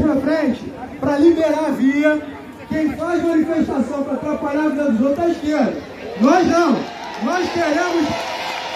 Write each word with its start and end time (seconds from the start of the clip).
mais 0.00 0.22
frente 0.22 0.72
para 1.00 1.18
liberar 1.18 1.66
a 1.66 1.70
via. 1.70 2.36
Quem 2.68 2.92
faz 2.96 3.22
manifestação 3.22 4.02
para 4.02 4.14
atrapalhar 4.14 4.66
a 4.66 4.68
vida 4.68 4.90
dos 4.90 5.00
outros 5.00 5.18
é 5.18 5.22
a 5.22 5.30
esquerda. 5.30 5.76
Nós 6.20 6.46
não. 6.48 6.76
Nós 7.22 7.48
queremos 7.52 8.06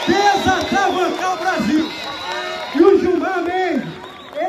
desatravancar 0.06 1.34
o 1.34 1.38
Brasil. 1.38 1.90
E 2.74 2.82
o 2.82 3.00
Gilmar 3.00 3.42
Mendes, 3.42 3.88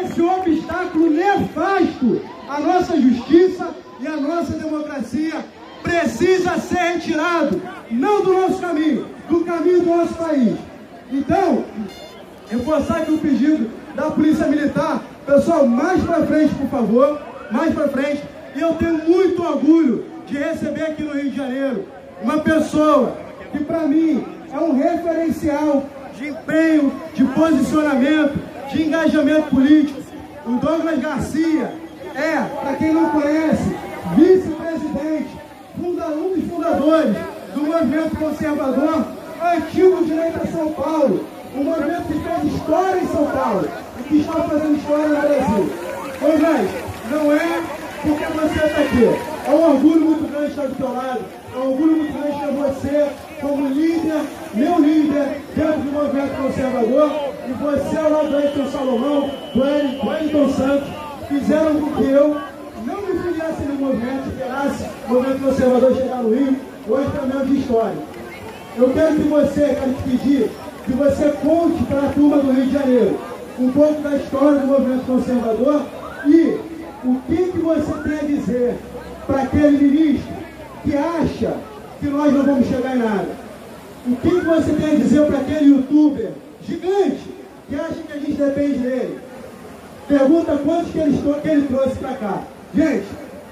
esse 0.02 0.22
obstáculo 0.22 1.10
nefasto 1.10 2.22
à 2.48 2.60
nossa 2.60 3.02
justiça 3.02 3.76
e 4.00 4.08
à 4.08 4.18
nossa 4.18 4.54
democracia 4.54 5.44
precisa 5.82 6.58
ser 6.60 6.94
retirado, 6.94 7.62
não 7.90 8.24
do 8.24 8.34
nosso 8.34 8.60
caminho, 8.60 9.08
do 9.28 9.44
caminho 9.44 9.82
do 9.82 9.86
nosso 9.86 10.14
país. 10.14 10.56
Então, 11.12 11.66
reforçar 12.50 12.98
aqui 12.98 13.12
o 13.12 13.18
pedido 13.18 13.70
da 13.96 14.12
Polícia 14.12 14.48
Militar. 14.48 15.02
Pessoal, 15.26 15.68
mais 15.68 16.04
para 16.04 16.26
frente, 16.26 16.56
por 16.56 16.68
favor, 16.68 17.22
mais 17.52 17.74
para 17.74 17.88
frente. 17.90 18.24
E 18.56 18.62
eu 18.62 18.74
tenho 18.74 18.98
muito 18.98 19.44
orgulho 19.44 20.06
de 20.26 20.38
receber 20.38 20.84
aqui 20.84 21.04
no 21.04 21.14
Rio 21.14 21.30
de 21.30 21.38
Janeiro 21.38 21.86
uma 22.22 22.40
pessoa 22.40 23.16
que 23.52 23.64
para 23.64 23.80
mim 23.80 24.26
é 24.52 24.58
um 24.58 24.78
referencial 24.78 25.84
de 26.18 26.30
empenho, 26.30 26.94
de 27.14 27.24
posicionamento, 27.26 28.40
de 28.72 28.84
engajamento 28.84 29.50
político. 29.50 30.02
O 30.46 30.52
Douglas 30.58 31.00
Garcia 31.00 31.72
é, 32.16 32.42
para 32.62 32.76
quem 32.76 32.94
não 32.94 33.10
conhece, 33.10 33.76
vice-presidente, 34.16 35.30
um 35.80 35.94
dos 35.94 36.50
fundadores 36.50 37.16
do 37.56 37.62
movimento 37.64 38.18
conservador 38.18 39.06
Antigo 39.42 40.04
Direito 40.04 40.40
a 40.44 40.48
São 40.48 40.72
Paulo, 40.74 41.26
um 41.56 41.64
movimento 41.64 42.04
que 42.04 42.20
fez 42.20 42.54
história 42.54 43.02
em 43.02 43.08
São 43.08 43.26
Paulo 43.26 43.68
que 44.12 44.20
está 44.20 44.34
fazendo 44.34 44.78
história 44.78 45.08
no 45.08 45.22
Brasil. 45.22 45.70
Douglas, 46.20 46.70
não 47.10 47.32
é 47.32 47.62
porque 48.02 48.26
você 48.26 48.66
está 48.66 48.82
aqui. 48.82 49.32
É 49.48 49.52
um 49.52 49.72
orgulho 49.72 50.02
muito 50.02 50.32
grande 50.32 50.52
estar 50.52 50.68
do 50.68 50.76
teu 50.76 50.94
lado. 50.94 51.22
É 51.54 51.58
um 51.58 51.72
orgulho 51.72 51.98
muito 51.98 52.14
grande 52.14 52.40
ter 52.40 52.52
você 52.52 53.10
como 53.40 53.68
líder, 53.70 54.22
meu 54.54 54.80
líder, 54.80 55.42
dentro 55.56 55.80
do 55.80 55.92
movimento 55.94 56.42
conservador. 56.42 57.12
E 57.48 57.52
você, 57.54 57.98
ao 57.98 58.12
lado 58.12 58.30
do 58.30 58.40
Edson 58.40 58.72
Salomão, 58.72 59.32
do 59.54 59.62
Wellington 59.62 60.50
Santos, 60.50 60.90
fizeram 61.28 61.76
com 61.80 61.92
que 61.94 62.10
eu 62.12 62.38
não 62.86 63.02
me 63.02 63.20
filiasse 63.20 63.64
no 63.64 63.76
movimento, 63.76 64.28
esperasse 64.28 64.86
o 65.08 65.14
movimento 65.14 65.42
conservador 65.42 65.96
chegar 65.96 66.18
no 66.18 66.36
Rio, 66.36 66.56
hoje 66.88 67.10
também 67.12 67.46
de 67.46 67.60
história. 67.62 67.98
Eu 68.78 68.90
quero 68.94 69.16
que 69.16 69.28
você, 69.28 69.78
quero 69.80 69.94
te 69.94 70.04
pedir, 70.04 70.52
que 70.86 70.92
você 70.94 71.34
conte 71.44 71.84
para 71.86 72.08
a 72.08 72.12
turma 72.12 72.38
do 72.38 72.52
Rio 72.52 72.66
de 72.66 72.74
Janeiro 72.74 73.31
um 73.60 73.72
pouco 73.72 74.02
da 74.02 74.16
história 74.16 74.60
do 74.60 74.68
movimento 74.68 75.06
conservador 75.06 75.82
e 76.26 76.60
o 77.04 77.16
que, 77.28 77.52
que 77.52 77.60
você 77.60 77.92
tem 78.04 78.20
a 78.20 78.24
dizer 78.24 78.76
para 79.26 79.42
aquele 79.42 79.78
ministro 79.78 80.34
que 80.84 80.96
acha 80.96 81.58
que 82.00 82.08
nós 82.08 82.34
não 82.34 82.44
vamos 82.44 82.68
chegar 82.68 82.96
em 82.96 83.00
nada? 83.00 83.30
O 84.08 84.16
que, 84.16 84.30
que 84.30 84.46
você 84.46 84.74
tem 84.74 84.92
a 84.92 84.96
dizer 84.96 85.26
para 85.28 85.40
aquele 85.40 85.72
youtuber 85.72 86.32
gigante 86.68 87.22
que 87.70 87.76
acha 87.76 87.96
que 88.08 88.14
a 88.14 88.20
gente 88.20 88.34
depende 88.34 88.80
dele? 88.80 89.20
Pergunta 90.08 90.60
quantos 90.64 90.92
que 90.92 91.00
ele, 91.00 91.18
que 91.42 91.48
ele 91.48 91.68
trouxe 91.68 91.96
para 91.96 92.14
cá. 92.16 92.42
Gente, 92.76 93.06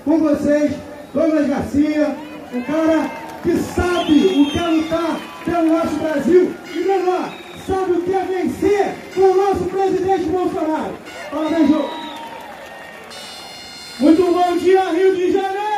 com 0.06 0.20
vocês, 0.20 0.72
Douglas 1.14 1.48
Garcia, 1.48 2.16
um 2.54 2.62
cara 2.64 3.10
que 3.44 3.58
sabe 3.58 4.26
o 4.28 4.52
que 4.52 4.60
é 4.60 4.68
lutar 4.68 5.20
pelo 5.46 5.70
nosso 5.70 5.96
Brasil 5.96 6.52
e 6.74 6.80
melhor, 6.80 7.34
sabe 7.66 7.92
o 7.92 8.02
que 8.02 8.14
é 8.14 8.26
vencer 8.26 8.79
o 9.24 9.36
nosso 9.36 9.66
presidente 9.66 10.24
Bolsonaro. 10.24 10.96
Parabéns, 11.32 11.70
João. 11.70 11.90
Muito 14.00 14.24
bom 14.24 14.58
dia, 14.58 14.84
Rio 14.92 15.16
de 15.16 15.32
Janeiro! 15.32 15.70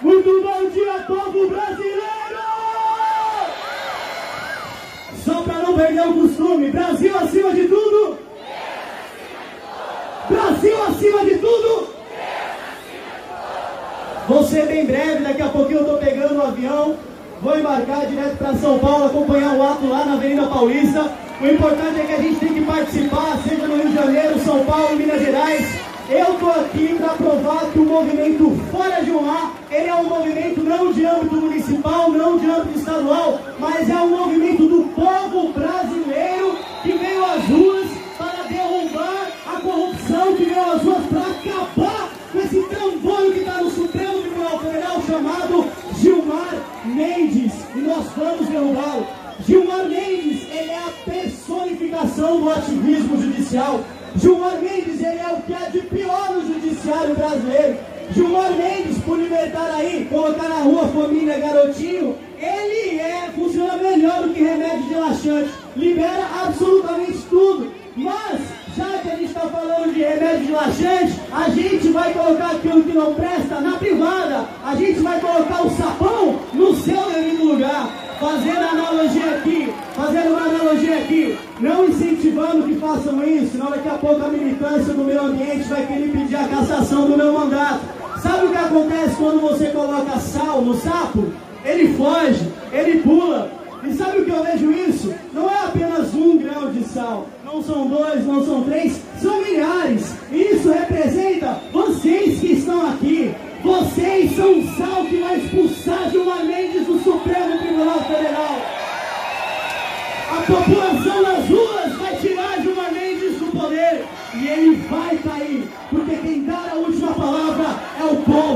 Muito 0.00 0.42
bom 0.42 0.68
dia, 0.70 1.04
povo 1.06 1.48
brasileiro! 1.48 2.02
Só 5.24 5.42
para 5.42 5.58
não 5.58 5.74
perder 5.76 6.08
o 6.08 6.14
costume, 6.14 6.70
Brasil 6.70 7.16
acima 7.16 7.52
de 7.52 7.68
tudo! 7.68 8.18
Brasil 10.28 10.82
acima 10.84 11.24
de 11.24 11.38
tudo! 11.38 11.92
Ser 14.52 14.66
bem 14.66 14.84
breve, 14.84 15.24
daqui 15.24 15.40
a 15.40 15.48
pouquinho 15.48 15.78
eu 15.78 15.82
estou 15.84 15.96
pegando 15.96 16.34
o 16.34 16.42
avião, 16.42 16.94
vou 17.42 17.58
embarcar 17.58 18.06
direto 18.06 18.38
para 18.38 18.54
São 18.54 18.78
Paulo, 18.78 19.06
acompanhar 19.06 19.54
o 19.56 19.62
ato 19.62 19.86
lá 19.86 20.04
na 20.04 20.12
Avenida 20.14 20.46
Paulista. 20.46 21.10
O 21.40 21.46
importante 21.46 22.00
é 22.00 22.04
que 22.04 22.12
a 22.12 22.22
gente 22.22 22.38
tem 22.38 22.54
que 22.54 22.60
participar, 22.62 23.36
seja 23.42 23.66
no 23.66 23.76
Rio 23.76 23.88
de 23.88 23.94
Janeiro, 23.94 24.38
São 24.38 24.64
Paulo, 24.64 24.96
Minas 24.96 25.20
Gerais. 25.20 25.66
Eu 26.08 26.34
estou 26.34 26.50
aqui 26.50 26.94
para 26.94 27.08
provar 27.14 27.66
que 27.72 27.78
o 27.78 27.84
movimento 27.84 28.50
Fora 28.70 29.02
de 29.02 29.10
Mar, 29.10 29.52
ele 29.70 29.88
é 29.88 29.94
um 29.94 30.04
movimento 30.04 30.62
não 30.62 30.92
de 30.92 31.04
âmbito 31.04 31.36
municipal, 31.36 32.10
não 32.10 32.38
de 32.38 32.48
âmbito 32.48 32.78
estadual, 32.78 33.40
mas 33.58 33.90
é 33.90 33.96
um 33.96 34.08
movimento 34.08 34.68
do 34.68 34.84
povo 34.94 35.52
brasileiro 35.52 36.56
que 36.82 36.92
veio 36.92 37.24
às 37.24 37.44
ruas 37.44 38.01
judicial. 53.52 53.84
Gilmar 54.16 54.58
Mendes, 54.60 55.00
ele 55.00 55.18
é 55.18 55.32
o 55.32 55.42
que 55.42 55.54
há 55.54 55.68
de 55.68 55.80
pior 55.80 56.32
no 56.32 56.46
judiciário 56.46 57.14
brasileiro. 57.14 57.76
Gilmar 58.14 58.50
Mendes, 58.52 58.98
por 59.04 59.18
libertar 59.18 59.74
aí, 59.74 60.06
colocar 60.10 60.48
na 60.48 60.62
rua 60.62 60.88
família 60.88 61.38
garotinho, 61.38 62.16
ele 62.38 62.98
é, 62.98 63.30
funciona 63.34 63.76
melhor 63.76 64.22
do 64.22 64.34
que 64.34 64.42
remédio 64.42 64.88
relaxante. 64.88 65.50
Libera 65.76 66.26
absolutamente 66.44 67.18
tudo. 67.30 67.72
Mas, 67.94 68.40
já 68.76 68.98
que 68.98 69.10
a 69.10 69.16
gente 69.16 69.26
está 69.26 69.40
falando 69.40 69.92
de 69.92 70.00
remédio 70.00 70.46
relaxante, 70.46 71.20
a 71.30 71.50
gente 71.50 71.88
vai 71.88 72.12
colocar 72.12 72.52
aquilo 72.52 72.82
que 72.82 72.92
não 72.92 73.14
presta 73.14 73.60
na 73.60 73.76
privada. 73.78 74.46
A 74.64 74.74
gente 74.74 75.00
vai 75.00 75.20
colocar 75.20 75.66
o 75.66 75.70
sapão 75.70 76.38
no 76.52 76.74
seu 76.76 77.10
devido 77.10 77.44
lugar. 77.44 77.90
Fazendo 78.20 78.60
analogia 78.60 79.34
aqui, 79.36 79.72
fazendo 79.96 80.30
uma 80.30 80.42
analogia 80.42 80.98
aqui, 80.98 81.36
não 81.58 81.86
incentivando 82.22 82.62
que 82.62 82.76
façam 82.76 83.24
isso, 83.24 83.52
senão 83.52 83.70
daqui 83.70 83.88
a 83.88 83.94
pouco 83.94 84.24
a 84.24 84.28
militância 84.28 84.94
do 84.94 85.04
meio 85.04 85.24
ambiente 85.24 85.68
vai 85.68 85.84
querer 85.86 86.12
pedir 86.12 86.36
a 86.36 86.48
cassação 86.48 87.10
do 87.10 87.16
meu 87.16 87.32
mandato. 87.32 87.80
Sabe 88.22 88.46
o 88.46 88.50
que 88.50 88.56
acontece 88.56 89.16
quando 89.16 89.40
você 89.40 89.66
coloca 89.66 90.18
sal 90.20 90.62
no 90.62 90.74
sapo? 90.76 91.32
Ele 91.64 91.94
foge, 91.94 92.48
ele 92.72 93.00
pula. 93.00 93.50
E 93.84 93.92
sabe 93.94 94.20
o 94.20 94.24
que 94.24 94.30
eu 94.30 94.44
vejo 94.44 94.70
isso? 94.70 95.12
Não 95.32 95.50
é 95.50 95.64
apenas 95.64 96.14
um 96.14 96.38
grau 96.38 96.70
de 96.70 96.84
sal, 96.84 97.26
não 97.44 97.60
são 97.60 97.88
dois, 97.88 98.24
não 98.24 98.44
são 98.44 98.62
três, 98.62 99.00
são 99.20 99.42
milhares. 99.42 100.14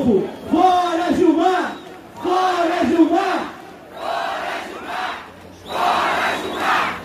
Povo. 0.07 0.29
Fora 0.51 1.13
Gilmar! 1.13 1.77
Fora 2.23 2.85
Gilmar! 2.89 3.55
Fora 3.93 4.63
Gilmar! 4.67 5.29
Fora 5.65 6.37
Gilmar! 6.41 7.01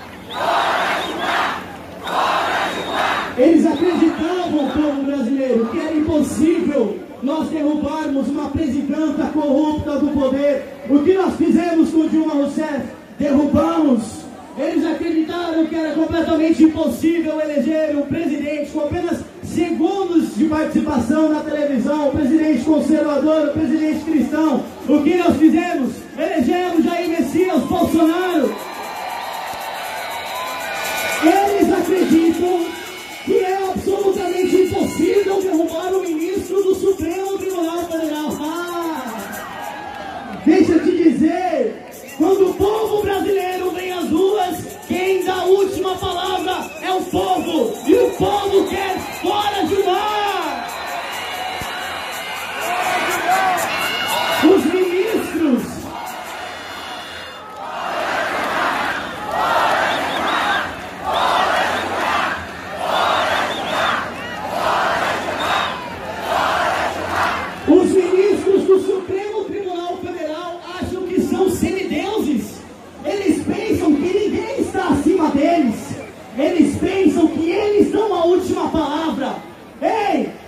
Fora 1.99 2.73
Gilmar! 2.75 3.33
Eles 3.37 3.65
acreditavam, 3.65 4.69
povo 4.69 5.03
brasileiro, 5.03 5.65
que 5.67 5.79
era 5.79 5.95
impossível 5.95 6.99
nós 7.23 7.49
derrubarmos 7.49 8.27
uma 8.29 8.49
presidenta 8.49 9.25
corrupta 9.33 9.99
do 9.99 10.07
poder. 10.09 10.63
O 10.89 10.99
que 10.99 11.13
nós 11.13 11.35
fizemos 11.35 11.91
com 11.91 12.07
Dilma 12.07 12.33
Rousseff? 12.33 12.81
Derrubamos. 13.19 14.21
Eles 14.57 14.85
acreditaram 14.85 15.65
que 15.65 15.75
era 15.75 15.93
completamente 15.93 16.63
impossível 16.63 17.39
eleger 17.39 17.95
um 17.95 18.01
presidente 18.01 18.71
com 18.71 18.81
apenas 18.81 19.23
segundos 19.53 20.35
de 20.35 20.45
participação 20.45 21.29
na 21.29 21.41
televisão, 21.41 22.09
o 22.09 22.11
presidente 22.11 22.63
conservador, 22.63 23.49
o 23.49 23.53
presidente 23.53 24.05
cristão. 24.05 24.63
O 24.87 25.03
que 25.03 25.17
nós 25.17 25.35
fizemos? 25.37 25.93
Elegemos 26.17 26.83
Jair 26.83 27.09
Messias 27.09 27.61
Bolsonaro. 27.63 28.55
Eles 31.23 31.73
acreditam 31.73 32.65
que 33.25 33.39
é 33.39 33.69
absolutamente 33.69 34.55
impossível 34.55 35.41
derrubar 35.41 35.93
o 35.93 36.01
ministro 36.01 36.63
do 36.63 36.75
Supremo 36.75 37.37
Tribunal 37.37 37.85
Federal. 37.85 38.29
Ah, 38.39 40.41
deixa 40.45 40.71
eu 40.71 40.83
te 40.83 40.91
dizer, 40.91 41.85
quando 42.17 42.49
o 42.49 42.53
povo 42.55 43.03
brasileiro 43.03 43.71
vem 43.71 43.91
às 43.91 44.09
ruas, 44.09 44.57
quem 44.87 45.23
dá 45.23 45.35
a 45.35 45.45
última 45.45 45.95
palavra 45.95 46.71
é 46.81 46.91
o 46.91 47.01
povo. 47.01 47.50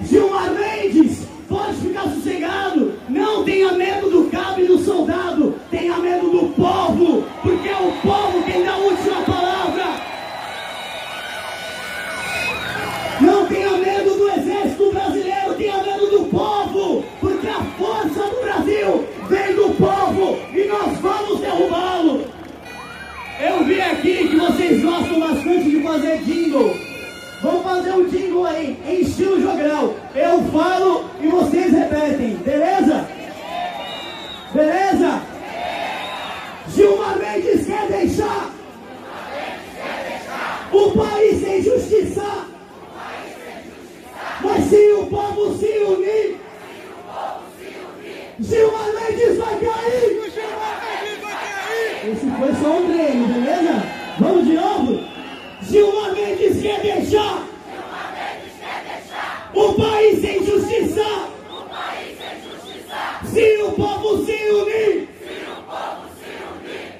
Gilmar 0.09 0.51
Mendes, 0.51 1.25
pode 1.47 1.75
ficar 1.75 2.03
sossegado. 2.03 2.93
Não 3.09 3.43
tenha 3.43 3.71
medo 3.73 4.09
do 4.09 4.29
cabo 4.29 4.61
e 4.61 4.67
do 4.67 4.77
soldado. 4.79 5.55
Tenha 5.71 5.97
medo 5.97 6.29
do 6.29 6.53
povo, 6.53 7.23
porque 7.41 7.69
é 7.69 7.77
o 7.77 7.91
povo 8.01 8.43
quem 8.43 8.63
dá 8.63 8.73
a 8.73 8.77
última 8.77 9.21
palavra. 9.21 9.85
Não 13.21 13.45
tenha 13.45 13.77
medo 13.77 14.17
do 14.17 14.29
exército 14.29 14.91
brasileiro, 14.91 15.53
tenha 15.57 15.83
medo 15.83 16.07
do 16.07 16.25
povo, 16.25 17.05
porque 17.19 17.47
a 17.47 17.61
força 17.77 18.29
do 18.29 18.41
Brasil 18.41 19.07
vem 19.29 19.55
do 19.55 19.69
povo 19.75 20.39
e 20.53 20.65
nós 20.65 20.97
vamos 20.99 21.39
derrubá-lo. 21.39 22.25
Eu 23.39 23.63
vi 23.65 23.79
aqui 23.81 24.27
que 24.27 24.35
vocês 24.35 24.83
gostam 24.83 25.19
bastante 25.19 25.69
de 25.69 25.81
fazer 25.81 26.17
jingle. 26.23 26.82
Gilmar 36.69 37.17
Mendes 37.19 37.65
quer 37.65 37.87
deixar 37.87 38.51
o 40.71 40.91
país 40.91 41.41
sem 41.41 41.61
justiça. 41.63 42.45
Mas 44.41 44.65
se 44.65 44.91
o 44.93 45.07
povo 45.07 45.57
se 45.57 45.65
unir, 45.65 46.39
Gilmar 48.39 48.93
Mendes 48.93 49.37
vai 49.37 49.59
cair. 49.59 50.23
Esse 52.05 52.29
foi 52.37 52.53
só 52.61 52.77
um 52.77 52.91
treino, 52.91 53.27
beleza? 53.27 53.83
Vamos 54.19 54.45
de 54.45 54.53
novo? 54.53 54.99
Gilmar 55.61 56.13
Mendes 56.13 56.61
quer 56.61 56.81
deixar 56.81 57.47
o 59.53 59.73
país 59.73 60.19
sem 60.19 60.45
justiça. 60.45 61.29
Se 63.31 63.57
o 63.61 63.71
povo 63.71 64.25
se 64.25 64.49
unir, 64.49 65.09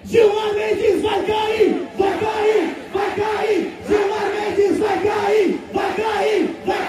Gilmar 0.06 0.54
Mendes 0.54 1.01
vai 1.01 1.24
cair, 1.24 1.88
vai 1.98 2.19
cair, 2.19 2.75
vai 2.94 3.15
cair. 3.15 3.74
Gilmar 3.88 4.31
Mendes 4.33 4.77
vai 4.77 5.03
cair, 5.03 5.60
vai 5.74 5.94
cair, 5.95 6.56
vai 6.65 6.88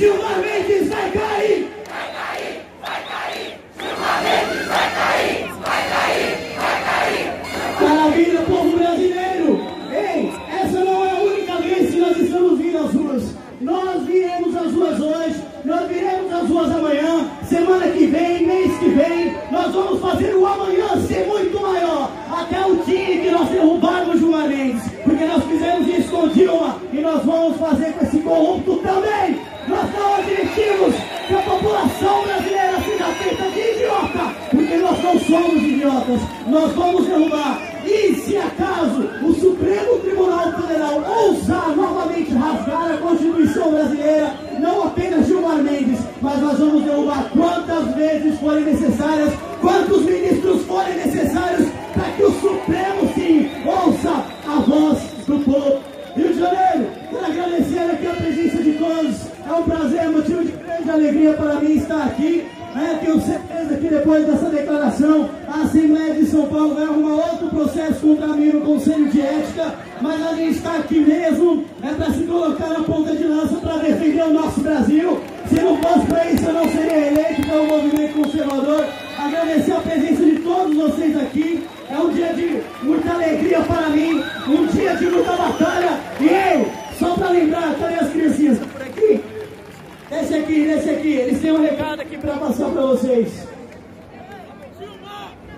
cair. 0.00 0.08
Gilmar 0.08 0.40
Mendes 0.40 0.88
vai 0.88 1.10
cair. 1.10 1.70
Maravilha, 7.80 8.40
povo 8.42 8.76
brasileiro! 8.76 9.60
Ei, 9.90 10.32
essa 10.58 10.84
não 10.84 11.04
é 11.04 11.10
a 11.10 11.22
única 11.22 11.56
vez 11.56 11.90
que 11.90 12.00
nós 12.00 12.16
estamos 12.16 12.58
vindo 12.58 12.78
às 12.78 12.92
ruas. 12.94 13.34
Nós 13.60 14.02
viremos 14.04 14.56
às 14.56 14.72
ruas 14.72 15.00
hoje, 15.00 15.44
nós 15.64 15.88
viremos 15.88 16.32
às 16.32 16.48
ruas 16.48 16.70
amanhã, 16.70 17.30
semana 17.46 17.88
que 17.88 18.06
vem, 18.06 18.46
mês 18.46 18.78
que 18.78 18.88
vem. 18.88 19.34
Nós 19.50 19.72
vamos 19.74 20.00
fazer 20.00 20.34
o 20.34 20.46
amanhã 20.46 20.88
ser 21.06 21.26
muito 21.26 21.60
maior. 21.60 22.10
Até 22.30 22.64
o 22.64 22.76
dia 22.76 23.20
que 23.20 23.30
nós 23.30 23.48
derrubarmos 23.48 24.18
Gilmar 24.18 24.48
Mendes. 24.48 24.82
Porque 25.04 25.24
nós 25.24 25.44
fizemos 25.44 25.88
isso 25.88 26.10
com 26.10 26.28
Dilma 26.28 26.80
e 26.92 27.00
nós 27.00 27.24
vamos 27.24 27.58
fazer 27.58 27.92
com 27.92 28.04
esse 28.06 28.18
corrupto 28.20 28.76
também. 28.76 29.39
Nós 29.90 29.98
não 29.98 30.14
admitimos 30.14 30.94
que 31.26 31.34
a 31.34 31.42
população 31.42 32.22
brasileira 32.22 32.80
seja 32.84 33.04
feita 33.06 33.50
de 33.50 33.60
idiota, 33.60 34.34
porque 34.50 34.76
nós 34.76 35.02
não 35.02 35.18
somos 35.20 35.62
idiotas. 35.62 36.20
Nós 36.46 36.72
vamos 36.72 37.06
derrubar. 37.06 37.60
E 37.84 38.14
se 38.14 38.36
acaso 38.36 39.08
o 39.22 39.34
Supremo 39.34 39.98
Tribunal 40.00 40.52
Federal 40.52 41.02
ousar 41.02 41.74
novamente 41.74 42.32
rasgar 42.32 42.92
a 42.92 42.96
Constituição 42.98 43.70
brasileira, 43.72 44.34
não 44.60 44.84
apenas 44.84 45.26
Gilmar 45.26 45.56
Mendes, 45.56 46.00
mas 46.20 46.40
nós 46.40 46.58
vamos 46.58 46.84
derrubar 46.84 47.30
quantas 47.32 47.94
vezes 47.96 48.38
forem 48.38 48.64
necessárias, 48.64 49.32
quantos 49.60 50.02
ministros 50.02 50.62
forem 50.66 50.94
necessários, 50.94 51.68
para 51.94 52.10
que 52.12 52.22
o 52.22 52.32
Supremo 52.32 53.09
alegria 61.00 61.32
para 61.32 61.54
mim 61.54 61.76
estar 61.76 62.04
aqui. 62.04 62.46
né? 62.74 62.98
tenho 63.02 63.20
certeza 63.20 63.76
que 63.76 63.88
depois 63.88 64.26
dessa 64.26 64.50
declaração, 64.50 65.30
a 65.48 65.62
Assembleia 65.62 66.14
de 66.14 66.26
São 66.26 66.46
Paulo 66.46 66.74
vai 66.74 66.84
arrumar 66.84 67.14
outro 67.14 67.48
processo 67.48 68.00
contra 68.00 68.28
mim 68.28 68.50
no 68.52 68.60
Conselho 68.60 69.08
de 69.08 69.20
Ética, 69.20 69.74
mas 70.00 70.26
a 70.26 70.34
gente 70.34 70.58
está 70.58 70.76
aqui 70.76 71.00
mesmo 71.00 71.64
é 71.82 71.92
para 71.94 72.12
se 72.12 72.24
colocar 72.24 72.68
na 72.68 72.80
ponta 72.80 73.16
de 73.16 73.24
lança 73.24 73.56
para 73.56 73.78
defender 73.78 74.22
o 74.22 74.32
nosso 74.34 74.60
Brasil. 74.60 75.20
Se 75.48 75.54
não 75.60 75.76
fosse 75.78 76.06
para 76.06 76.30
isso, 76.30 76.44
eu 76.44 76.52
não 76.52 76.68
seria 76.68 77.06
eleito 77.08 77.46
pelo 77.48 77.66
movimento 77.66 78.14
conservador. 78.14 78.84
Agradecer 79.18 79.72
a 79.72 79.80
presença 79.80 80.22
de 80.22 80.36
todos 80.40 80.76
vocês 80.76 81.16
aqui. 81.16 81.64
É 81.90 81.98
um 81.98 82.10
dia 82.10 82.32
de 82.34 82.62
muita 82.82 83.12
alegria 83.12 83.60
para 83.62 83.88
mim, 83.88 84.22
um 84.48 84.66
dia 84.66 84.94
de 84.94 85.06
muita 85.06 85.32
batalha. 85.32 85.98
E 86.20 86.26
eu, 86.26 86.70
só 86.98 87.14
para 87.14 87.30
lembrar, 87.30 87.74
Desce 90.30 90.44
aqui, 90.44 90.64
desce 90.64 90.90
aqui. 90.90 91.12
Eles 91.12 91.40
têm 91.40 91.50
um 91.50 91.60
recado 91.60 92.02
aqui 92.02 92.16
para 92.16 92.34
passar 92.34 92.70
para 92.70 92.82
vocês. 92.82 93.48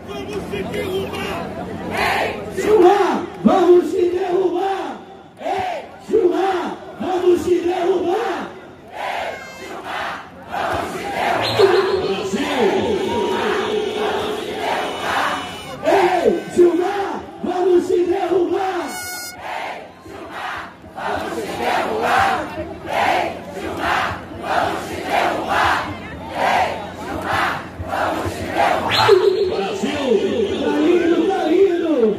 Vamos 0.09 0.35
se 0.47 0.63
derrubar! 0.63 1.81
Gilmar, 2.57 3.29
vamos 3.45 3.93
te 3.93 4.09
derrubar! 4.11 5.01
Ei, 5.41 5.85
Gilmar, 6.09 6.79
vamos 7.01 7.45
te 7.45 7.61
derrubar! 7.61 8.51
Ei, 15.85 16.43
Gilmar, 16.55 17.23
vamos 17.45 17.87
te 17.87 18.05
derrubar! 18.05 18.73
Tá 30.63 30.79
lindo, 30.79 31.27
tá 31.29 31.45
lindo! 31.45 32.17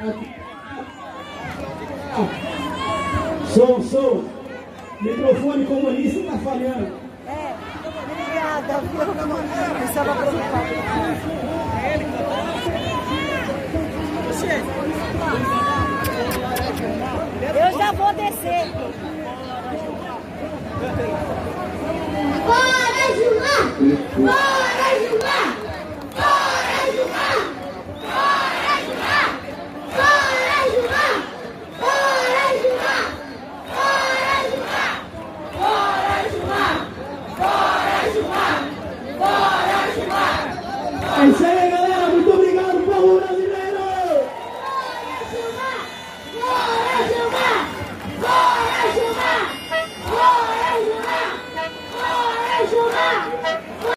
Aqui. 0.00 0.42
Som, 3.54 3.82
som. 3.82 4.24
Microfone 5.02 5.66
comunista 5.66 6.22
tá 6.22 6.38
falhando. 6.38 6.92
É, 7.26 7.54
obrigada. 7.86 8.72
Eu 9.78 9.84
estava 9.84 10.14
preocupada. 10.16 10.72
Eu 17.54 17.78
já 17.78 17.92
vou 17.92 18.14
descer. 18.14 18.66
Bora, 22.46 23.04
Gilmar! 23.16 23.62
Bora! 24.16 24.61